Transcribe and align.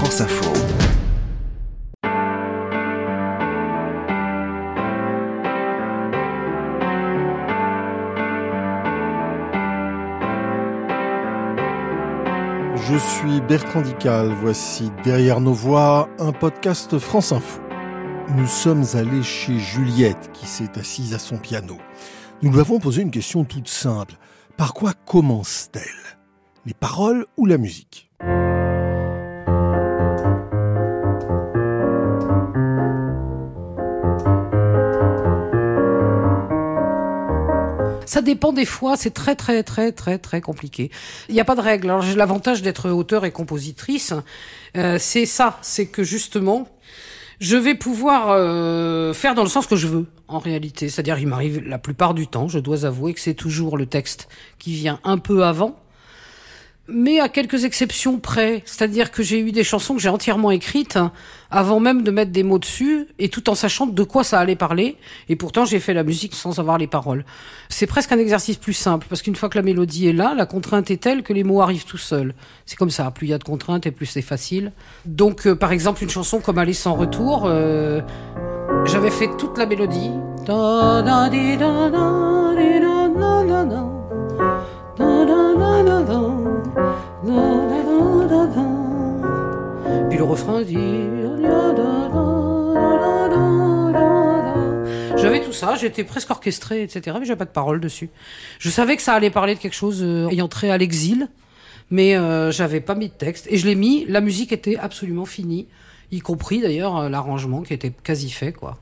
France 0.00 0.22
Info. 0.22 0.50
Je 12.76 12.96
suis 12.96 13.42
Bertrand 13.42 13.82
Dical, 13.82 14.32
voici 14.40 14.90
Derrière 15.04 15.42
nos 15.42 15.52
voix, 15.52 16.08
un 16.18 16.32
podcast 16.32 16.98
France 16.98 17.32
Info. 17.32 17.60
Nous 18.34 18.46
sommes 18.46 18.84
allés 18.94 19.22
chez 19.22 19.58
Juliette 19.58 20.30
qui 20.32 20.46
s'est 20.46 20.78
assise 20.78 21.12
à 21.12 21.18
son 21.18 21.36
piano. 21.36 21.76
Nous 22.40 22.50
lui 22.50 22.60
avons 22.60 22.78
posé 22.78 23.02
une 23.02 23.10
question 23.10 23.44
toute 23.44 23.68
simple. 23.68 24.14
Par 24.56 24.72
quoi 24.72 24.94
commence-t-elle? 24.94 26.18
Les 26.64 26.72
paroles 26.72 27.26
ou 27.36 27.44
la 27.44 27.58
musique? 27.58 28.10
Ça 38.10 38.22
dépend 38.22 38.52
des 38.52 38.64
fois, 38.64 38.96
c'est 38.96 39.12
très 39.12 39.36
très 39.36 39.62
très 39.62 39.92
très 39.92 40.18
très 40.18 40.40
compliqué. 40.40 40.90
Il 41.28 41.34
n'y 41.36 41.40
a 41.40 41.44
pas 41.44 41.54
de 41.54 41.60
règle. 41.60 41.88
Alors 41.90 42.02
j'ai 42.02 42.16
l'avantage 42.16 42.60
d'être 42.60 42.90
auteur 42.90 43.24
et 43.24 43.30
compositrice. 43.30 44.12
Euh, 44.76 44.96
c'est 44.98 45.26
ça, 45.26 45.60
c'est 45.62 45.86
que 45.86 46.02
justement, 46.02 46.66
je 47.38 47.56
vais 47.56 47.76
pouvoir 47.76 48.30
euh, 48.30 49.12
faire 49.12 49.36
dans 49.36 49.44
le 49.44 49.48
sens 49.48 49.68
que 49.68 49.76
je 49.76 49.86
veux 49.86 50.06
en 50.26 50.40
réalité. 50.40 50.88
C'est-à-dire, 50.88 51.20
il 51.20 51.28
m'arrive 51.28 51.62
la 51.64 51.78
plupart 51.78 52.12
du 52.14 52.26
temps, 52.26 52.48
je 52.48 52.58
dois 52.58 52.84
avouer 52.84 53.14
que 53.14 53.20
c'est 53.20 53.34
toujours 53.34 53.76
le 53.76 53.86
texte 53.86 54.28
qui 54.58 54.72
vient 54.72 54.98
un 55.04 55.18
peu 55.18 55.44
avant 55.44 55.79
mais 56.92 57.20
à 57.20 57.28
quelques 57.28 57.64
exceptions 57.64 58.18
près. 58.18 58.62
C'est-à-dire 58.64 59.10
que 59.10 59.22
j'ai 59.22 59.40
eu 59.40 59.52
des 59.52 59.64
chansons 59.64 59.94
que 59.94 60.00
j'ai 60.00 60.08
entièrement 60.08 60.50
écrites 60.50 60.98
avant 61.50 61.80
même 61.80 62.02
de 62.02 62.10
mettre 62.10 62.30
des 62.30 62.42
mots 62.42 62.58
dessus, 62.58 63.08
et 63.18 63.28
tout 63.28 63.50
en 63.50 63.54
sachant 63.54 63.86
de 63.86 64.02
quoi 64.04 64.22
ça 64.22 64.38
allait 64.38 64.56
parler, 64.56 64.96
et 65.28 65.34
pourtant 65.34 65.64
j'ai 65.64 65.80
fait 65.80 65.94
la 65.94 66.04
musique 66.04 66.34
sans 66.34 66.60
avoir 66.60 66.78
les 66.78 66.86
paroles. 66.86 67.24
C'est 67.68 67.86
presque 67.86 68.12
un 68.12 68.18
exercice 68.18 68.56
plus 68.56 68.72
simple, 68.72 69.06
parce 69.08 69.20
qu'une 69.22 69.34
fois 69.34 69.48
que 69.48 69.58
la 69.58 69.62
mélodie 69.62 70.08
est 70.08 70.12
là, 70.12 70.34
la 70.36 70.46
contrainte 70.46 70.90
est 70.90 70.98
telle 71.02 71.22
que 71.22 71.32
les 71.32 71.42
mots 71.42 71.60
arrivent 71.60 71.86
tout 71.86 71.98
seuls. 71.98 72.34
C'est 72.66 72.76
comme 72.76 72.90
ça, 72.90 73.10
plus 73.10 73.26
il 73.26 73.30
y 73.30 73.34
a 73.34 73.38
de 73.38 73.44
contraintes 73.44 73.86
et 73.86 73.90
plus 73.90 74.06
c'est 74.06 74.22
facile. 74.22 74.72
Donc 75.06 75.46
euh, 75.46 75.56
par 75.56 75.72
exemple 75.72 76.02
une 76.04 76.10
chanson 76.10 76.38
comme 76.40 76.58
Aller 76.58 76.72
sans 76.72 76.94
retour, 76.94 77.44
euh, 77.46 78.00
j'avais 78.84 79.10
fait 79.10 79.30
toute 79.36 79.58
la 79.58 79.66
mélodie. 79.66 80.10
Le 90.20 90.24
refrain 90.24 90.60
dit. 90.60 90.76
J'avais 95.16 95.42
tout 95.42 95.52
ça, 95.52 95.76
j'étais 95.76 96.04
presque 96.04 96.30
orchestré, 96.30 96.82
etc. 96.82 97.16
Mais 97.18 97.24
j'avais 97.24 97.38
pas 97.38 97.46
de 97.46 97.50
parole 97.50 97.80
dessus. 97.80 98.10
Je 98.58 98.68
savais 98.68 98.96
que 98.96 99.02
ça 99.02 99.14
allait 99.14 99.30
parler 99.30 99.54
de 99.54 99.60
quelque 99.60 99.74
chose 99.74 100.02
euh, 100.02 100.28
ayant 100.28 100.48
trait 100.48 100.70
à 100.70 100.76
l'exil, 100.76 101.28
mais 101.90 102.16
euh, 102.16 102.50
j'avais 102.52 102.80
pas 102.80 102.94
mis 102.94 103.08
de 103.08 103.14
texte. 103.14 103.46
Et 103.50 103.56
je 103.56 103.66
l'ai 103.66 103.74
mis, 103.74 104.04
la 104.08 104.20
musique 104.20 104.52
était 104.52 104.76
absolument 104.76 105.24
finie, 105.24 105.68
y 106.10 106.20
compris 106.20 106.60
d'ailleurs 106.60 106.98
euh, 106.98 107.08
l'arrangement 107.08 107.62
qui 107.62 107.72
était 107.72 107.90
quasi 107.90 108.28
fait, 108.30 108.52
quoi. 108.52 108.78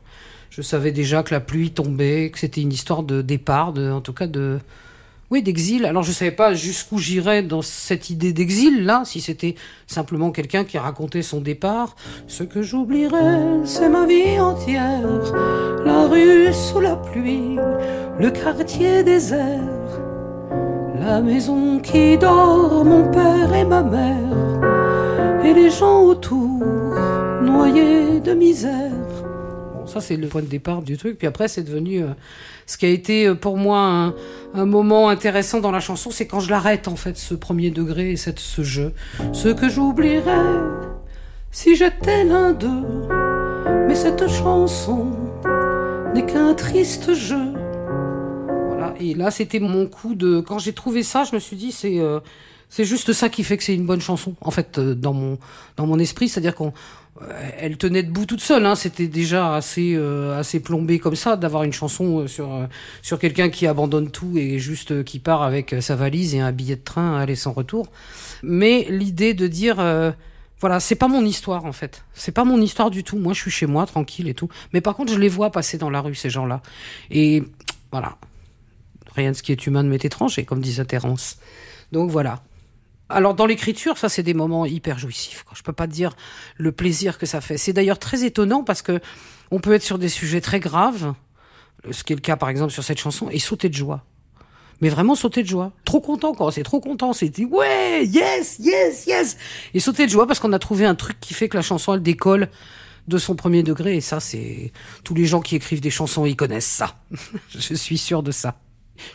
Je 0.51 0.63
savais 0.63 0.91
déjà 0.91 1.23
que 1.23 1.33
la 1.33 1.41
pluie 1.41 1.71
tombait, 1.71 2.31
que 2.31 2.39
c'était 2.41 2.63
une 2.63 2.73
histoire 2.73 3.05
de 3.05 3.23
départ, 3.23 3.73
de, 3.73 3.93
en 3.93 4.01
tout 4.01 4.13
cas 4.13 4.27
de, 4.27 4.59
oui, 5.31 5.43
d'exil. 5.43 5.85
Alors 5.85 6.03
je 6.03 6.13
savais 6.13 6.31
pas 6.31 6.55
jusqu'où 6.55 6.99
j'irais 6.99 7.43
dans 7.43 7.61
cette 7.61 8.09
idée 8.09 8.33
d'exil 8.33 8.85
là, 8.85 9.03
si 9.05 9.21
c'était 9.21 9.57
simplement 9.87 10.31
quelqu'un 10.31 10.65
qui 10.65 10.79
racontait 10.79 11.23
son 11.23 11.41
départ. 11.41 11.97
Ce 12.27 12.45
que 12.45 12.63
j'oublierai, 12.63 13.65
c'est 13.65 13.89
ma 13.89 14.07
vie 14.07 14.41
entière, 14.41 15.33
la 15.85 16.07
rue 16.07 16.53
sous 16.53 16.81
la 16.81 16.97
pluie, 16.97 17.57
le 18.19 18.31
quartier 18.31 19.03
désert, 19.03 19.61
la 20.99 21.21
maison 21.21 21.79
qui 21.81 22.17
dort, 22.17 22.85
mon 22.85 23.11
père 23.11 23.53
et 23.55 23.65
ma 23.65 23.83
mère, 23.83 25.45
et 25.45 25.53
les 25.53 25.71
gens 25.71 26.05
autour, 26.05 26.65
noyés 27.43 28.21
de 28.21 28.33
misère. 28.33 29.18
Ça 29.89 30.01
c'est 30.01 30.17
le 30.17 30.29
point 30.29 30.43
de 30.43 30.47
départ 30.47 30.83
du 30.83 30.97
truc. 30.97 31.19
Puis 31.19 31.27
après 31.27 31.49
c'est 31.49 31.63
devenu 31.63 32.03
euh, 32.03 32.09
ce 32.67 32.77
qui 32.77 32.87
a 32.87 32.91
été 32.91 33.27
euh, 33.27 33.35
pour 33.35 33.57
moi 33.57 33.81
un, 33.81 34.15
un 34.55 34.67
moment 34.67 35.09
intéressant 35.09 35.61
dans 35.61 35.71
la 35.71 35.81
chanson, 35.81 36.11
c'est 36.11 36.27
quand 36.27 36.41
je 36.41 36.51
l'arrête 36.51 36.87
en 36.87 36.97
fait, 36.97 37.17
ce 37.17 37.35
premier 37.35 37.71
degré 37.71 38.13
et 38.13 38.17
cette, 38.17 38.39
ce 38.39 38.63
jeu. 38.63 38.93
Ce 39.33 39.49
que 39.49 39.69
j'oublierais 39.69 40.25
si 41.51 41.75
j'étais 41.75 42.25
l'un 42.25 42.53
d'eux, 42.53 43.09
mais 43.89 43.95
cette 43.95 44.29
chanson 44.29 45.07
n'est 46.15 46.27
qu'un 46.27 46.55
triste 46.55 47.15
jeu. 47.15 47.55
Voilà, 48.69 48.95
et 49.01 49.15
là 49.15 49.31
c'était 49.31 49.59
mon 49.59 49.87
coup 49.87 50.15
de... 50.15 50.41
Quand 50.41 50.59
j'ai 50.59 50.75
trouvé 50.75 51.03
ça, 51.03 51.25
je 51.25 51.35
me 51.35 51.41
suis 51.41 51.57
dit 51.57 51.73
c'est... 51.73 51.99
Euh, 51.99 52.21
c'est 52.69 52.85
juste 52.85 53.13
ça 53.13 53.29
qui 53.29 53.45
fait 53.45 53.57
que 53.57 53.65
c'est 53.65 53.75
une 53.75 53.87
bonne 53.87 54.01
chanson, 54.01 54.35
en 54.41 54.51
fait, 54.51 54.79
euh, 54.79 54.95
dans 54.95 55.13
mon 55.13 55.39
dans 55.77 55.87
mon 55.87 55.99
esprit, 55.99 56.29
c'est-à-dire 56.29 56.55
qu'on 56.55 56.73
euh, 57.23 57.51
elle 57.59 57.77
tenait 57.77 58.03
debout 58.03 58.27
toute 58.27 58.41
seule. 58.41 58.65
Hein. 58.67 58.75
C'était 58.75 59.09
déjà 59.09 59.55
assez 59.55 59.95
euh, 59.95 60.39
assez 60.39 60.61
plombé 60.61 60.99
comme 60.99 61.17
ça 61.17 61.37
d'avoir 61.37 61.63
une 61.65 61.73
chanson 61.73 62.21
euh, 62.21 62.27
sur 62.27 62.69
sur 63.03 63.19
quelqu'un 63.19 63.49
qui 63.51 63.67
abandonne 63.67 64.11
tout 64.11 64.37
et 64.37 64.59
juste 64.59 65.05
qui 65.05 65.19
part 65.19 65.43
avec 65.43 65.75
sa 65.81 65.97
valise 65.97 66.35
et 66.35 66.41
un 66.41 66.53
billet 66.53 66.77
de 66.77 66.85
train 66.85 67.17
à 67.17 67.21
aller 67.21 67.37
sans 67.37 67.53
retour. 67.53 67.89
Mais 68.43 68.87
l'idée 68.89 69.35
de 69.35 69.47
dire 69.47 69.77
voilà, 70.61 70.81
c'est 70.81 70.97
pas 70.97 71.09
mon 71.09 71.25
histoire 71.25 71.65
en 71.65 71.73
fait. 71.73 72.05
C'est 72.15 72.33
pas 72.33 72.45
mon 72.45 72.61
histoire 72.61 72.91
du 72.91 73.05
tout. 73.05 73.19
Moi, 73.19 73.33
je 73.33 73.41
suis 73.41 73.51
chez 73.51 73.67
moi, 73.67 73.87
tranquille 73.87 74.29
et 74.29 74.35
tout. 74.35 74.49
Mais 74.73 74.81
par 74.81 74.97
contre, 74.97 75.13
je 75.13 75.19
les 75.19 75.29
vois 75.29 75.51
passer 75.51 75.79
dans 75.79 75.91
la 75.91 76.01
rue 76.01 76.15
ces 76.15 76.31
gens-là. 76.31 76.63
Et 77.11 77.43
voilà, 77.93 78.17
rien 79.15 79.31
de 79.31 79.37
ce 79.37 79.43
qui 79.43 79.53
est 79.53 79.67
humain 79.67 79.83
ne 79.83 79.89
m'est 79.89 80.05
étranger, 80.05 80.45
comme 80.45 80.61
disait 80.61 80.85
Terence. 80.85 81.39
Donc 81.93 82.11
voilà. 82.11 82.43
Alors 83.09 83.35
dans 83.35 83.47
l'écriture, 83.47 83.97
ça 83.97 84.09
c'est 84.09 84.23
des 84.23 84.35
moments 84.35 84.67
hyper 84.67 84.99
jouissifs. 84.99 85.45
Quoi. 85.45 85.55
Je 85.57 85.63
peux 85.63 85.73
pas 85.73 85.87
te 85.87 85.93
dire 85.93 86.15
le 86.57 86.73
plaisir 86.73 87.19
que 87.19 87.27
ça 87.27 87.41
fait. 87.41 87.57
C'est 87.57 87.73
d'ailleurs 87.73 87.99
très 87.99 88.25
étonnant 88.25 88.65
parce 88.65 88.83
que 88.83 89.01
on 89.51 89.61
peut 89.61 89.73
être 89.73 89.83
sur 89.83 89.99
des 89.99 90.11
sujets 90.11 90.43
très 90.43 90.61
graves, 90.61 91.15
ce 91.91 92.05
qui 92.05 92.13
est 92.13 92.17
le 92.17 92.21
cas 92.21 92.37
par 92.37 92.51
exemple 92.51 92.73
sur 92.73 92.85
cette 92.85 92.99
chanson, 92.99 93.29
et 93.31 93.39
sauter 93.39 93.69
de 93.69 93.75
joie. 93.75 94.05
Mais 94.81 94.91
vraiment 94.91 95.15
sauter 95.15 95.43
de 95.43 95.49
joie. 95.49 95.73
Trop 95.85 96.01
content 96.01 96.35
quand 96.35 96.51
c'est 96.51 96.63
trop 96.63 96.81
content. 96.81 97.13
C'est 97.13 97.31
dit 97.31 97.47
ouais, 97.47 98.05
yes, 98.05 98.59
yes, 98.61 99.07
yes. 99.07 99.37
Et 99.75 99.81
sauter 99.81 100.07
de 100.07 100.11
joie 100.11 100.27
parce 100.27 100.39
qu'on 100.39 100.53
a 100.53 100.59
trouvé 100.59 100.85
un 100.85 100.95
truc 100.95 101.19
qui 101.19 101.35
fait 101.35 101.49
que 101.49 101.57
la 101.57 101.63
chanson 101.63 101.95
elle 101.95 102.03
décolle 102.03 102.49
de 103.09 103.19
son 103.19 103.35
premier 103.35 103.63
degré. 103.63 103.97
Et 103.97 104.01
ça 104.01 104.21
c'est 104.21 104.73
tous 105.03 105.15
les 105.15 105.25
gens 105.25 105.41
qui 105.41 105.57
écrivent 105.57 105.81
des 105.81 105.91
chansons 105.91 106.27
ils 106.27 106.37
connaissent 106.37 106.67
ça. 106.67 106.97
Je 107.49 107.75
suis 107.75 107.99
sûr 107.99 108.23
de 108.23 108.31
ça. 108.31 108.61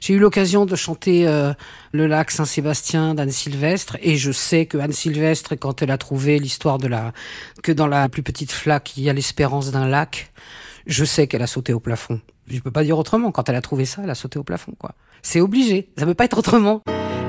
J'ai 0.02 0.14
eu 0.14 0.20
l'occasion 0.20 0.66
de 0.66 0.76
chanter 0.76 1.28
euh, 1.28 1.54
le 1.92 2.08
lac 2.08 2.32
Saint-Sébastien 2.32 3.16
d'Anne 3.16 3.32
Sylvestre 3.32 3.98
et 4.02 4.18
je 4.18 4.32
sais 4.32 4.66
que 4.66 4.78
Anne 4.78 4.92
Sylvestre, 4.92 5.56
quand 5.56 5.82
elle 5.82 5.92
a 5.92 5.98
trouvé 5.98 6.40
l'histoire 6.40 6.78
de 6.78 6.88
la 6.88 7.14
que 7.62 7.72
dans 7.72 7.88
la 7.88 8.10
plus 8.10 8.24
petite 8.24 8.52
flaque 8.52 8.98
il 8.98 9.04
y 9.04 9.10
a 9.10 9.14
l'espérance 9.14 9.72
d'un 9.72 9.88
lac, 9.88 10.32
je 10.88 11.06
sais 11.06 11.28
qu'elle 11.28 11.42
a 11.42 11.48
sauté 11.48 11.74
au 11.74 11.80
plafond. 11.80 12.20
Je 12.48 12.60
peux 12.60 12.72
pas 12.72 12.84
dire 12.84 12.98
autrement. 12.98 13.32
Quand 13.32 13.48
elle 13.50 13.56
a 13.56 13.62
trouvé 13.62 13.86
ça, 13.86 14.02
elle 14.04 14.10
a 14.10 14.16
sauté 14.16 14.38
au 14.38 14.44
plafond, 14.44 14.74
quoi. 14.78 14.96
C'est 15.22 15.40
obligé. 15.40 15.90
Ça 15.98 16.06
peut 16.06 16.14
pas 16.14 16.26
être 16.26 16.38
autrement. 16.38 16.84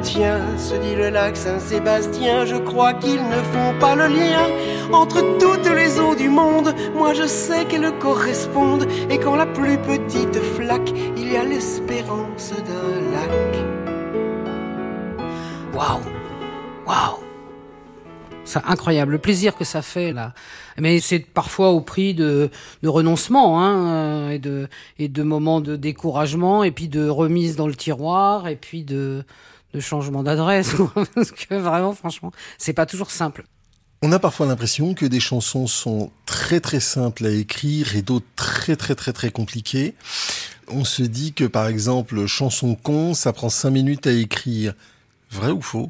Tiens, 0.04 0.58
se 0.58 0.74
dit 0.74 0.94
le 0.94 1.08
lac 1.08 1.34
Saint-Sébastien, 1.34 2.44
je 2.44 2.56
crois 2.56 2.92
qu'ils 2.92 3.26
ne 3.26 3.42
font 3.52 3.78
pas 3.80 3.96
le 3.96 4.14
lien 4.14 4.48
entre 4.92 5.38
toutes 5.38 5.66
les 5.74 5.98
eaux 5.98 6.14
du 6.14 6.28
monde. 6.28 6.74
Moi 6.94 7.14
je 7.14 7.26
sais 7.26 7.64
qu'elles 7.64 7.90
correspondent, 7.98 8.86
et 9.08 9.16
quand 9.16 9.34
la 9.34 9.46
plus 9.46 9.78
petite 9.78 10.36
flaque, 10.56 10.92
il 11.16 11.32
y 11.32 11.36
a 11.38 11.44
l'espérance 11.44 12.52
d'un 12.52 13.12
lac. 13.12 13.56
Waouh 15.72 16.00
Waouh 16.86 17.20
c'est 18.46 18.60
incroyable 18.66 19.12
le 19.12 19.18
plaisir 19.18 19.56
que 19.56 19.64
ça 19.64 19.80
fait 19.80 20.12
là 20.12 20.34
mais 20.78 21.00
c'est 21.00 21.18
parfois 21.18 21.70
au 21.70 21.80
prix 21.80 22.12
de, 22.12 22.50
renoncement 22.84 23.64
hein, 23.64 24.28
et 24.28 24.38
de 24.38 25.22
moments 25.22 25.62
de 25.62 25.76
découragement 25.76 26.62
et 26.62 26.70
puis 26.70 26.88
de 26.88 27.08
remise 27.08 27.56
dans 27.56 27.66
le 27.66 27.74
tiroir 27.74 28.46
et 28.46 28.56
puis 28.56 28.84
de 28.84 29.24
de 29.74 29.80
changement 29.80 30.22
d'adresse 30.22 30.74
parce 31.14 31.32
que 31.32 31.54
vraiment 31.54 31.92
franchement 31.92 32.32
c'est 32.58 32.72
pas 32.72 32.86
toujours 32.86 33.10
simple 33.10 33.44
on 34.06 34.12
a 34.12 34.18
parfois 34.18 34.44
l'impression 34.44 34.92
que 34.92 35.06
des 35.06 35.18
chansons 35.18 35.66
sont 35.66 36.10
très 36.26 36.60
très 36.60 36.80
simples 36.80 37.24
à 37.24 37.30
écrire 37.30 37.96
et 37.96 38.02
d'autres 38.02 38.26
très 38.36 38.76
très 38.76 38.94
très 38.94 39.14
très 39.14 39.30
compliquées. 39.30 39.94
On 40.68 40.84
se 40.84 41.02
dit 41.02 41.32
que 41.32 41.44
par 41.44 41.68
exemple 41.68 42.26
chanson 42.26 42.74
con, 42.74 43.14
ça 43.14 43.32
prend 43.32 43.48
cinq 43.48 43.70
minutes 43.70 44.06
à 44.06 44.12
écrire. 44.12 44.74
Vrai 45.30 45.52
ou 45.52 45.62
faux? 45.62 45.88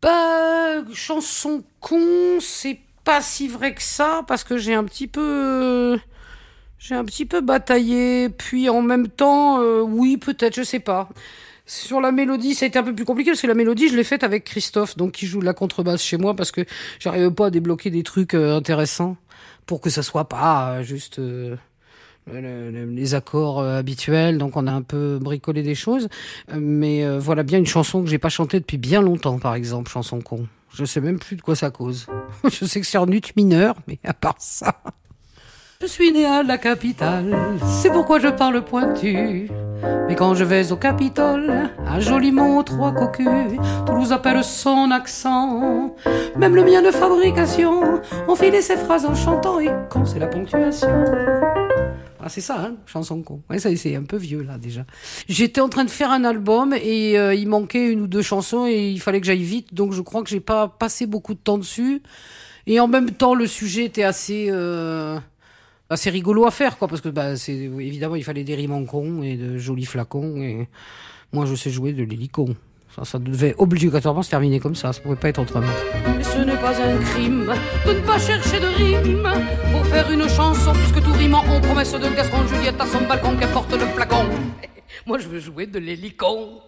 Bah 0.00 0.84
chanson 0.94 1.64
con, 1.80 2.38
c'est 2.38 2.78
pas 3.02 3.20
si 3.20 3.48
vrai 3.48 3.74
que 3.74 3.82
ça 3.82 4.22
parce 4.28 4.44
que 4.44 4.58
j'ai 4.58 4.74
un 4.74 4.84
petit 4.84 5.08
peu 5.08 5.98
j'ai 6.78 6.94
un 6.94 7.04
petit 7.04 7.26
peu 7.26 7.40
bataillé 7.40 8.28
puis 8.28 8.68
en 8.68 8.80
même 8.80 9.08
temps 9.08 9.60
euh, 9.60 9.80
oui 9.80 10.18
peut-être 10.18 10.54
je 10.54 10.62
sais 10.62 10.78
pas 10.78 11.08
Sur 11.66 12.00
la 12.00 12.10
mélodie, 12.12 12.54
ça 12.54 12.64
a 12.64 12.68
été 12.68 12.78
un 12.78 12.82
peu 12.82 12.94
plus 12.94 13.04
compliqué 13.04 13.30
parce 13.30 13.40
que 13.40 13.46
la 13.46 13.54
mélodie, 13.54 13.88
je 13.88 13.96
l'ai 13.96 14.04
faite 14.04 14.24
avec 14.24 14.44
Christophe, 14.44 14.96
donc 14.96 15.12
qui 15.12 15.26
joue 15.26 15.40
de 15.40 15.44
la 15.44 15.54
contrebasse 15.54 16.02
chez 16.02 16.16
moi 16.18 16.34
parce 16.34 16.50
que 16.52 16.62
j'arrive 16.98 17.30
pas 17.30 17.46
à 17.46 17.50
débloquer 17.50 17.90
des 17.90 18.02
trucs 18.02 18.34
euh, 18.34 18.56
intéressants 18.56 19.16
pour 19.66 19.80
que 19.80 19.88
ça 19.90 20.02
soit 20.02 20.28
pas 20.28 20.70
euh, 20.78 20.82
juste 20.82 21.18
euh, 21.20 21.56
le- 22.32 22.70
le- 22.70 22.86
les 22.90 23.14
accords 23.14 23.62
habituels. 23.62 24.38
Donc 24.38 24.56
on 24.56 24.66
a 24.66 24.72
un 24.72 24.82
peu 24.82 25.18
bricolé 25.20 25.62
des 25.62 25.74
choses, 25.76 26.08
mais 26.52 27.06
voilà 27.18 27.42
bien 27.44 27.58
une 27.58 27.66
chanson 27.66 28.02
que 28.02 28.08
j'ai 28.08 28.18
pas 28.18 28.28
chantée 28.28 28.58
depuis 28.60 28.78
bien 28.78 29.00
longtemps, 29.00 29.38
par 29.38 29.54
exemple, 29.54 29.90
chanson 29.90 30.20
con. 30.20 30.46
Je 30.74 30.84
sais 30.84 31.00
même 31.00 31.18
plus 31.18 31.36
de 31.36 31.42
quoi 31.42 31.54
ça 31.54 31.70
cause. 31.70 32.06
je 32.50 32.64
sais 32.64 32.80
que 32.80 32.86
c'est 32.86 32.98
en 32.98 33.06
ut 33.10 33.20
mineur, 33.36 33.76
mais 33.86 33.98
à 34.04 34.14
part 34.14 34.36
ça. 34.38 34.80
Je 35.82 35.88
suis 35.88 36.12
né 36.12 36.24
à 36.24 36.44
la 36.44 36.58
capitale, 36.58 37.36
c'est 37.66 37.90
pourquoi 37.90 38.20
je 38.20 38.28
parle 38.28 38.64
pointu. 38.64 39.48
Mais 40.06 40.14
quand 40.14 40.36
je 40.36 40.44
vais 40.44 40.70
au 40.70 40.76
Capitole, 40.76 41.70
un 41.84 41.98
joli 41.98 42.30
mot, 42.30 42.62
trois 42.62 42.92
cocus, 42.92 43.26
Toulouse 43.84 44.12
appelle 44.12 44.44
son 44.44 44.92
accent. 44.92 45.96
Même 46.36 46.54
le 46.54 46.62
mien 46.62 46.82
de 46.82 46.92
fabrication, 46.92 48.00
on 48.28 48.36
filait 48.36 48.62
ses 48.62 48.76
phrases 48.76 49.04
en 49.04 49.16
chantant 49.16 49.58
et 49.58 49.70
quand 49.90 50.06
c'est 50.06 50.20
la 50.20 50.28
ponctuation. 50.28 51.04
Ah, 52.22 52.28
c'est 52.28 52.40
ça, 52.40 52.60
hein, 52.60 52.74
chanson 52.86 53.20
con. 53.20 53.40
Ouais, 53.50 53.58
ça, 53.58 53.74
c'est 53.74 53.96
un 53.96 54.04
peu 54.04 54.18
vieux, 54.18 54.44
là, 54.44 54.58
déjà. 54.58 54.82
J'étais 55.28 55.60
en 55.60 55.68
train 55.68 55.84
de 55.84 55.90
faire 55.90 56.12
un 56.12 56.22
album 56.22 56.72
et 56.80 57.18
euh, 57.18 57.34
il 57.34 57.48
manquait 57.48 57.90
une 57.90 58.02
ou 58.02 58.06
deux 58.06 58.22
chansons 58.22 58.66
et 58.68 58.88
il 58.88 59.00
fallait 59.00 59.20
que 59.20 59.26
j'aille 59.26 59.42
vite, 59.42 59.74
donc 59.74 59.94
je 59.94 60.00
crois 60.00 60.22
que 60.22 60.30
j'ai 60.30 60.38
pas 60.38 60.68
passé 60.68 61.06
beaucoup 61.06 61.34
de 61.34 61.40
temps 61.40 61.58
dessus. 61.58 62.02
Et 62.68 62.78
en 62.78 62.86
même 62.86 63.10
temps, 63.10 63.34
le 63.34 63.48
sujet 63.48 63.84
était 63.84 64.04
assez, 64.04 64.46
euh, 64.50 65.18
assez 65.92 66.10
rigolo 66.10 66.46
à 66.46 66.50
faire, 66.50 66.78
quoi, 66.78 66.88
parce 66.88 67.00
que, 67.00 67.08
bah, 67.08 67.36
c'est, 67.36 67.54
évidemment, 67.54 68.16
il 68.16 68.24
fallait 68.24 68.44
des 68.44 68.54
rimes 68.54 68.72
en 68.72 68.84
con 68.84 69.22
et 69.22 69.36
de 69.36 69.58
jolis 69.58 69.84
flacons 69.84 70.42
et 70.42 70.68
moi, 71.32 71.46
je 71.46 71.54
sais 71.54 71.70
jouer 71.70 71.92
de 71.92 72.02
l'hélicon. 72.02 72.54
Ça, 72.94 73.04
ça 73.06 73.18
devait 73.18 73.54
obligatoirement 73.56 74.22
se 74.22 74.28
terminer 74.28 74.60
comme 74.60 74.74
ça, 74.74 74.92
ça 74.92 75.00
pouvait 75.00 75.16
pas 75.16 75.30
être 75.30 75.40
autrement. 75.40 75.72
Mais 76.14 76.22
ce 76.22 76.38
n'est 76.38 76.58
pas 76.58 76.78
un 76.78 76.98
crime 76.98 77.50
de 77.86 77.92
ne 77.92 78.00
pas 78.00 78.18
chercher 78.18 78.60
de 78.60 78.66
rime 78.66 79.28
pour 79.70 79.86
faire 79.86 80.10
une 80.10 80.28
chanson, 80.28 80.72
puisque 80.74 81.02
tout 81.02 81.12
rime 81.12 81.34
en 81.34 81.60
promesse 81.60 81.92
de 81.92 82.14
Gaston 82.14 82.46
Juliette 82.48 82.78
à 82.78 82.86
son 82.86 83.06
balcon 83.06 83.34
qu'importe 83.38 83.72
le 83.72 83.86
flacon. 83.86 84.26
Moi, 85.06 85.18
je 85.18 85.28
veux 85.28 85.40
jouer 85.40 85.66
de 85.66 85.78
l'hélicon. 85.78 86.60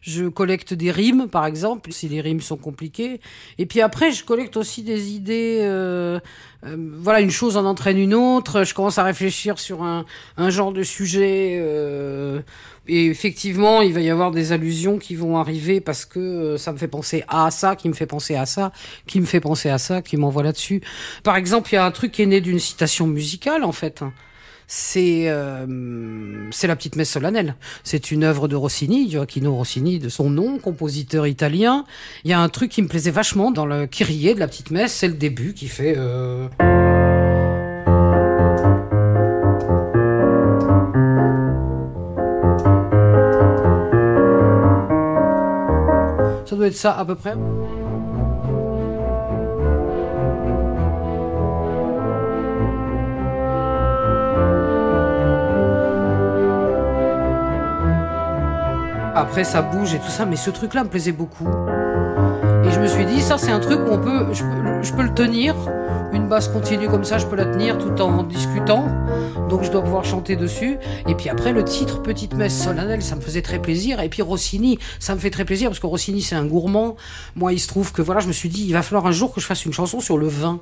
Je 0.00 0.28
collecte 0.28 0.72
des 0.74 0.90
rimes, 0.90 1.28
par 1.28 1.44
exemple, 1.46 1.92
si 1.92 2.08
les 2.08 2.20
rimes 2.20 2.40
sont 2.40 2.56
compliquées. 2.56 3.20
Et 3.58 3.66
puis 3.66 3.80
après, 3.82 4.12
je 4.12 4.24
collecte 4.24 4.56
aussi 4.56 4.82
des 4.82 5.10
idées. 5.12 5.58
euh, 5.62 6.20
euh, 6.64 6.76
voilà, 6.98 7.20
une 7.20 7.30
chose 7.30 7.56
en 7.56 7.64
entraîne 7.66 7.98
une 7.98 8.14
autre. 8.14 8.64
Je 8.64 8.74
commence 8.74 8.98
à 8.98 9.04
réfléchir 9.04 9.58
sur 9.58 9.82
un, 9.82 10.04
un 10.36 10.50
genre 10.50 10.72
de 10.72 10.82
sujet. 10.82 11.58
euh, 11.60 12.40
et 12.88 13.06
effectivement, 13.06 13.82
il 13.82 13.92
va 13.92 14.00
y 14.00 14.10
avoir 14.10 14.30
des 14.30 14.52
allusions 14.52 14.98
qui 14.98 15.14
vont 15.14 15.36
arriver 15.36 15.80
parce 15.80 16.04
que 16.06 16.18
euh, 16.18 16.56
ça 16.58 16.72
me 16.72 16.78
fait 16.78 16.88
penser 16.88 17.22
à 17.28 17.50
ça, 17.50 17.76
qui 17.76 17.88
me 17.88 17.94
fait 17.94 18.06
penser 18.06 18.34
à 18.36 18.46
ça, 18.46 18.72
qui 19.06 19.20
me 19.20 19.26
fait 19.26 19.40
penser 19.40 19.68
à 19.68 19.78
ça, 19.78 20.02
qui 20.02 20.16
m'envoie 20.16 20.42
là-dessus. 20.42 20.80
Par 21.22 21.36
exemple, 21.36 21.70
il 21.72 21.74
y 21.74 21.78
a 21.78 21.84
un 21.84 21.90
truc 21.90 22.12
qui 22.12 22.22
est 22.22 22.26
né 22.26 22.40
d'une 22.40 22.58
citation 22.58 23.06
musicale, 23.06 23.64
en 23.64 23.72
fait 23.72 24.02
c'est 24.72 25.24
euh, 25.26 25.66
c'est 26.52 26.68
la 26.68 26.76
petite 26.76 26.94
messe 26.94 27.10
solennelle. 27.10 27.56
C'est 27.82 28.12
une 28.12 28.22
œuvre 28.22 28.46
de 28.46 28.54
Rossini, 28.54 29.10
Gioacchino 29.10 29.52
Rossini, 29.52 29.98
de 29.98 30.08
son 30.08 30.30
nom, 30.30 30.58
compositeur 30.58 31.26
italien. 31.26 31.84
Il 32.22 32.30
y 32.30 32.34
a 32.34 32.40
un 32.40 32.48
truc 32.48 32.70
qui 32.70 32.80
me 32.80 32.86
plaisait 32.86 33.10
vachement 33.10 33.50
dans 33.50 33.66
le 33.66 33.88
Kyrie 33.88 34.32
de 34.32 34.38
la 34.38 34.46
petite 34.46 34.70
messe, 34.70 34.92
c'est 34.94 35.08
le 35.08 35.14
début 35.14 35.54
qui 35.54 35.66
fait. 35.66 35.94
euh, 35.96 36.46
Ça 46.46 46.56
doit 46.56 46.66
être 46.66 46.76
ça 46.76 46.98
à 46.98 47.04
peu 47.04 47.14
près. 47.14 47.34
Après, 59.20 59.44
ça 59.44 59.60
bouge 59.60 59.92
et 59.92 59.98
tout 59.98 60.08
ça, 60.08 60.24
mais 60.24 60.36
ce 60.36 60.48
truc-là 60.48 60.82
me 60.82 60.88
plaisait 60.88 61.12
beaucoup. 61.12 61.46
Et 62.64 62.70
je 62.70 62.80
me 62.80 62.86
suis 62.86 63.04
dit, 63.04 63.20
ça, 63.20 63.36
c'est 63.36 63.50
un 63.50 63.60
truc 63.60 63.78
où 63.80 63.92
on 63.92 63.98
peut, 63.98 64.32
je 64.32 64.42
je 64.82 64.94
peux 64.94 65.02
le 65.02 65.12
tenir. 65.12 65.54
Une 66.12 66.28
basse 66.28 66.48
continue 66.48 66.88
comme 66.88 67.04
ça, 67.04 67.18
je 67.18 67.26
peux 67.26 67.36
la 67.36 67.46
tenir 67.46 67.78
tout 67.78 68.00
en 68.02 68.22
discutant. 68.22 68.86
Donc, 69.48 69.64
je 69.64 69.70
dois 69.70 69.82
pouvoir 69.82 70.04
chanter 70.04 70.36
dessus. 70.36 70.76
Et 71.08 71.14
puis 71.14 71.28
après, 71.28 71.52
le 71.52 71.64
titre 71.64 72.02
Petite 72.02 72.34
messe 72.34 72.62
solennelle, 72.62 73.02
ça 73.02 73.16
me 73.16 73.20
faisait 73.20 73.42
très 73.42 73.60
plaisir. 73.60 74.00
Et 74.00 74.08
puis 74.08 74.22
Rossini, 74.22 74.78
ça 74.98 75.14
me 75.14 75.20
fait 75.20 75.30
très 75.30 75.44
plaisir 75.44 75.68
parce 75.70 75.80
que 75.80 75.86
Rossini, 75.86 76.22
c'est 76.22 76.36
un 76.36 76.46
gourmand. 76.46 76.96
Moi, 77.36 77.52
il 77.52 77.58
se 77.58 77.68
trouve 77.68 77.92
que 77.92 78.02
voilà, 78.02 78.20
je 78.20 78.28
me 78.28 78.32
suis 78.32 78.48
dit, 78.48 78.64
il 78.66 78.72
va 78.72 78.82
falloir 78.82 79.06
un 79.06 79.12
jour 79.12 79.34
que 79.34 79.40
je 79.40 79.46
fasse 79.46 79.64
une 79.64 79.72
chanson 79.72 80.00
sur 80.00 80.18
le 80.18 80.28
vin. 80.28 80.60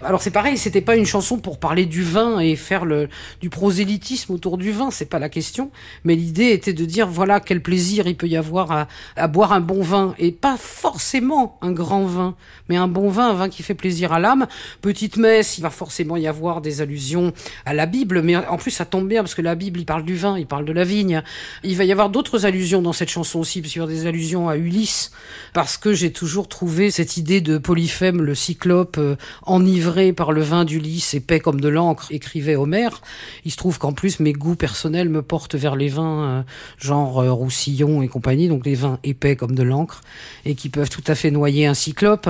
Alors 0.00 0.22
c'est 0.22 0.30
pareil, 0.30 0.56
c'était 0.56 0.80
pas 0.80 0.94
une 0.94 1.06
chanson 1.06 1.38
pour 1.38 1.58
parler 1.58 1.84
du 1.84 2.04
vin 2.04 2.38
et 2.38 2.54
faire 2.54 2.84
le 2.84 3.08
du 3.40 3.50
prosélytisme 3.50 4.32
autour 4.32 4.56
du 4.56 4.70
vin, 4.70 4.92
c'est 4.92 5.06
pas 5.06 5.18
la 5.18 5.28
question. 5.28 5.72
Mais 6.04 6.14
l'idée 6.14 6.50
était 6.52 6.72
de 6.72 6.84
dire 6.84 7.08
voilà 7.08 7.40
quel 7.40 7.60
plaisir 7.60 8.06
il 8.06 8.16
peut 8.16 8.28
y 8.28 8.36
avoir 8.36 8.70
à, 8.70 8.88
à 9.16 9.26
boire 9.26 9.52
un 9.52 9.60
bon 9.60 9.82
vin 9.82 10.14
et 10.18 10.30
pas 10.30 10.56
forcément 10.56 11.58
un 11.62 11.72
grand 11.72 12.04
vin, 12.04 12.36
mais 12.68 12.76
un 12.76 12.86
bon 12.86 13.08
vin, 13.08 13.30
un 13.30 13.34
vin 13.34 13.48
qui 13.48 13.64
fait 13.64 13.74
plaisir 13.74 14.12
à 14.12 14.20
l'âme. 14.20 14.46
Petite 14.80 15.16
messe, 15.16 15.58
il 15.58 15.62
va 15.62 15.70
forcément 15.70 16.16
y 16.16 16.26
avoir 16.26 16.60
des 16.60 16.80
allusions 16.80 17.32
à 17.64 17.74
la 17.74 17.86
Bible, 17.86 18.22
mais 18.22 18.36
en 18.36 18.56
plus 18.56 18.70
ça 18.70 18.84
tombe 18.84 19.08
bien 19.08 19.22
parce 19.22 19.34
que 19.34 19.42
la 19.42 19.54
Bible 19.54 19.80
il 19.80 19.86
parle 19.86 20.04
du 20.04 20.16
vin, 20.16 20.38
il 20.38 20.46
parle 20.46 20.64
de 20.64 20.72
la 20.72 20.84
vigne. 20.84 21.22
Il 21.64 21.76
va 21.76 21.84
y 21.84 21.92
avoir 21.92 22.10
d'autres 22.10 22.46
allusions 22.46 22.82
dans 22.82 22.92
cette 22.92 23.10
chanson 23.10 23.40
aussi, 23.40 23.60
parce 23.60 23.74
y 23.74 23.80
aura 23.80 23.90
des 23.90 24.06
allusions 24.06 24.48
à 24.48 24.56
Ulysse, 24.56 25.10
parce 25.52 25.76
que 25.76 25.92
j'ai 25.92 26.12
toujours 26.12 26.48
trouvé 26.48 26.90
cette 26.90 27.16
idée 27.16 27.40
de 27.40 27.58
Polyphème 27.58 28.22
le 28.22 28.34
cyclope 28.34 28.96
euh, 28.98 29.16
enivré 29.44 30.12
par 30.12 30.32
le 30.32 30.40
vin 30.40 30.64
d'Ulysse, 30.64 31.14
épais 31.14 31.40
comme 31.40 31.60
de 31.60 31.68
l'encre, 31.68 32.08
écrivait 32.10 32.56
Homère. 32.56 33.00
Il 33.44 33.52
se 33.52 33.56
trouve 33.56 33.78
qu'en 33.78 33.92
plus, 33.92 34.20
mes 34.20 34.32
goûts 34.32 34.56
personnels 34.56 35.08
me 35.08 35.22
portent 35.22 35.54
vers 35.54 35.76
les 35.76 35.88
vins 35.88 36.22
euh, 36.22 36.42
genre 36.78 37.20
euh, 37.20 37.32
Roussillon 37.32 38.02
et 38.02 38.08
compagnie, 38.08 38.48
donc 38.48 38.66
les 38.66 38.74
vins 38.74 38.98
épais 39.04 39.36
comme 39.36 39.54
de 39.54 39.62
l'encre, 39.62 40.00
et 40.44 40.54
qui 40.54 40.68
peuvent 40.68 40.90
tout 40.90 41.04
à 41.06 41.14
fait 41.14 41.30
noyer 41.30 41.66
un 41.66 41.74
cyclope. 41.74 42.28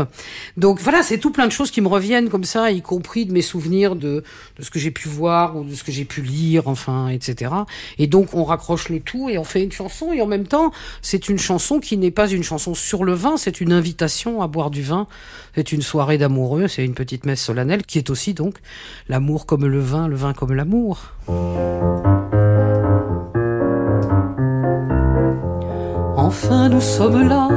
Donc 0.56 0.80
voilà, 0.80 1.02
c'est 1.02 1.18
tout 1.18 1.30
plein 1.30 1.46
de 1.46 1.52
choses 1.52 1.70
qui 1.70 1.80
me 1.80 1.88
reviennent 1.88 2.17
comme 2.26 2.44
ça, 2.44 2.70
y 2.70 2.82
compris 2.82 3.26
de 3.26 3.32
mes 3.32 3.42
souvenirs 3.42 3.94
de, 3.96 4.24
de 4.58 4.62
ce 4.62 4.70
que 4.70 4.78
j'ai 4.78 4.90
pu 4.90 5.08
voir 5.08 5.56
ou 5.56 5.64
de 5.64 5.74
ce 5.74 5.84
que 5.84 5.92
j'ai 5.92 6.04
pu 6.04 6.22
lire, 6.22 6.66
enfin, 6.66 7.08
etc. 7.08 7.52
Et 7.98 8.06
donc 8.06 8.34
on 8.34 8.44
raccroche 8.44 8.88
le 8.88 9.00
tout 9.00 9.28
et 9.28 9.38
on 9.38 9.44
fait 9.44 9.62
une 9.62 9.72
chanson, 9.72 10.12
et 10.12 10.20
en 10.20 10.26
même 10.26 10.46
temps, 10.46 10.72
c'est 11.02 11.28
une 11.28 11.38
chanson 11.38 11.78
qui 11.78 11.96
n'est 11.96 12.10
pas 12.10 12.28
une 12.28 12.42
chanson 12.42 12.74
sur 12.74 13.04
le 13.04 13.12
vin, 13.12 13.36
c'est 13.36 13.60
une 13.60 13.72
invitation 13.72 14.42
à 14.42 14.48
boire 14.48 14.70
du 14.70 14.82
vin. 14.82 15.06
C'est 15.54 15.72
une 15.72 15.82
soirée 15.82 16.18
d'amoureux, 16.18 16.68
c'est 16.68 16.84
une 16.84 16.94
petite 16.94 17.26
messe 17.26 17.42
solennelle 17.42 17.82
qui 17.84 17.98
est 17.98 18.10
aussi 18.10 18.32
donc 18.34 18.56
l'amour 19.08 19.44
comme 19.46 19.66
le 19.66 19.80
vin, 19.80 20.08
le 20.08 20.16
vin 20.16 20.32
comme 20.32 20.54
l'amour. 20.54 21.14
Enfin 26.16 26.68
nous 26.68 26.80
sommes 26.80 27.28
là, 27.28 27.48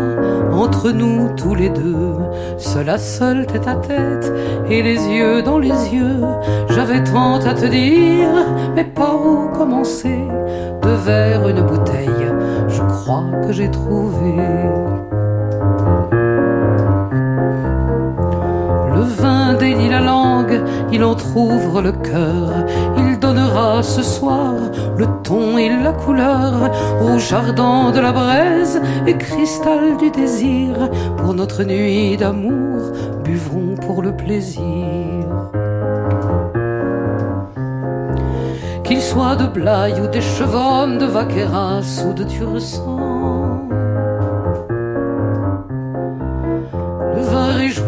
entre 0.61 0.91
nous 0.91 1.29
tous 1.35 1.55
les 1.55 1.69
deux, 1.69 2.15
seul 2.57 2.89
à 2.89 2.97
seul, 2.97 3.47
tête 3.47 3.67
à 3.67 3.75
tête, 3.75 4.31
et 4.69 4.83
les 4.83 5.07
yeux 5.07 5.41
dans 5.41 5.57
les 5.57 5.69
yeux. 5.69 6.21
J'avais 6.69 7.03
tant 7.03 7.35
à 7.35 7.53
te 7.53 7.65
dire, 7.65 8.29
mais 8.75 8.83
par 8.83 9.15
où 9.15 9.49
commencer? 9.49 10.19
Deux 10.83 10.99
verres, 11.05 11.47
une 11.49 11.61
bouteille, 11.61 12.27
je 12.67 12.81
crois 12.83 13.25
que 13.45 13.51
j'ai 13.51 13.71
trouvé. 13.71 14.35
Langue, 21.01 21.01
il 21.01 21.03
entr'ouvre 21.03 21.81
le 21.81 21.91
cœur, 21.91 22.65
il 22.97 23.19
donnera 23.19 23.81
ce 23.83 24.03
soir 24.03 24.53
le 24.97 25.07
ton 25.23 25.57
et 25.57 25.69
la 25.69 25.93
couleur 25.93 26.71
au 27.01 27.17
jardin 27.17 27.91
de 27.91 27.99
la 27.99 28.11
braise 28.11 28.79
et 29.07 29.17
cristal 29.17 29.97
du 29.97 30.11
désir. 30.11 30.89
Pour 31.17 31.33
notre 31.33 31.63
nuit 31.63 32.17
d'amour, 32.17 32.91
buvons 33.23 33.75
pour 33.75 34.01
le 34.01 34.15
plaisir. 34.15 34.61
Qu'il 38.83 39.01
soit 39.01 39.35
de 39.37 39.47
Blaye 39.47 39.95
ou 40.01 40.21
chevronnes, 40.21 40.97
de 40.97 41.05
Vaqueras 41.05 42.03
ou 42.05 42.13
de 42.13 42.23
Tursan. 42.25 43.10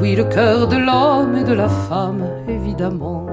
Réjouit 0.03 0.15
le 0.15 0.25
cœur 0.25 0.67
de 0.67 0.75
l'homme 0.75 1.36
et 1.38 1.43
de 1.43 1.53
la 1.53 1.69
femme, 1.69 2.24
évidemment. 2.48 3.25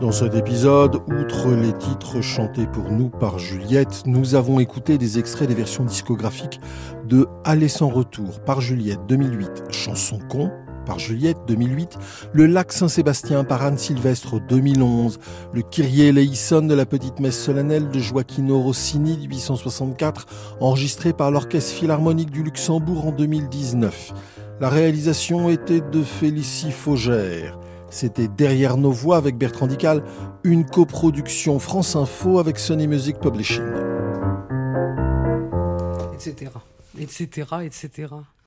Dans 0.00 0.12
cet 0.12 0.34
épisode, 0.34 0.96
outre 1.06 1.50
les 1.50 1.72
titres 1.72 2.20
chantés 2.20 2.66
pour 2.66 2.90
nous 2.90 3.10
par 3.10 3.38
Juliette, 3.38 4.02
nous 4.06 4.34
avons 4.34 4.58
écouté 4.60 4.98
des 4.98 5.18
extraits 5.18 5.48
des 5.48 5.54
versions 5.54 5.84
discographiques 5.84 6.60
de 7.06 7.28
Aller 7.44 7.68
sans 7.68 7.88
retour 7.88 8.40
par 8.40 8.60
Juliette 8.60 9.00
2008, 9.08 9.64
Chanson 9.70 10.18
con 10.28 10.50
par 10.86 10.98
Juliette 10.98 11.36
2008, 11.46 11.98
le 12.32 12.46
lac 12.46 12.72
Saint-Sébastien 12.72 13.44
par 13.44 13.62
Anne 13.62 13.78
Sylvestre 13.78 14.40
2011, 14.40 15.18
le 15.52 15.62
Kyrie 15.62 16.06
eleison 16.06 16.62
de 16.62 16.74
la 16.74 16.86
petite 16.86 17.20
messe 17.20 17.38
solennelle 17.38 17.90
de 17.90 17.98
Joaquino 18.00 18.60
Rossini 18.60 19.18
1864, 19.28 20.26
enregistré 20.60 21.12
par 21.12 21.30
l'Orchestre 21.30 21.74
Philharmonique 21.74 22.30
du 22.30 22.42
Luxembourg 22.42 23.06
en 23.06 23.12
2019. 23.12 24.14
La 24.60 24.68
réalisation 24.68 25.48
était 25.48 25.80
de 25.80 26.02
Félicie 26.02 26.70
Faugère. 26.70 27.58
C'était 27.88 28.28
Derrière 28.28 28.76
nos 28.76 28.90
voix 28.90 29.16
avec 29.16 29.38
Bertrand 29.38 29.66
Dical, 29.66 30.04
une 30.44 30.66
coproduction 30.66 31.58
France 31.58 31.96
Info 31.96 32.38
avec 32.38 32.58
Sony 32.58 32.86
Music 32.86 33.18
Publishing. 33.20 33.64
Etc. 36.12 36.50
Etc. 36.98 37.46
Etc. 37.64 38.08